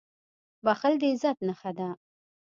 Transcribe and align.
•بښل 0.65 0.93
د 1.01 1.03
عزت 1.11 1.37
نښه 1.47 1.71
ده. 1.77 1.89